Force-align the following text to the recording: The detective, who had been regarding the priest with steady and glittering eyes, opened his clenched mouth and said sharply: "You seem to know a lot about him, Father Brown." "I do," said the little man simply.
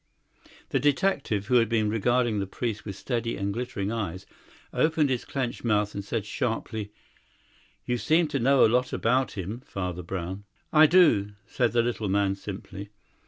The 0.69 0.79
detective, 0.79 1.45
who 1.45 1.57
had 1.57 1.69
been 1.69 1.87
regarding 1.87 2.39
the 2.39 2.47
priest 2.47 2.85
with 2.85 2.95
steady 2.95 3.37
and 3.37 3.53
glittering 3.53 3.91
eyes, 3.91 4.25
opened 4.73 5.11
his 5.11 5.25
clenched 5.25 5.63
mouth 5.63 5.93
and 5.93 6.03
said 6.03 6.25
sharply: 6.25 6.91
"You 7.85 7.99
seem 7.99 8.27
to 8.29 8.39
know 8.39 8.65
a 8.65 8.65
lot 8.67 8.93
about 8.93 9.33
him, 9.33 9.61
Father 9.63 10.01
Brown." 10.01 10.43
"I 10.73 10.87
do," 10.87 11.33
said 11.45 11.73
the 11.73 11.83
little 11.83 12.09
man 12.09 12.33
simply. 12.33 12.89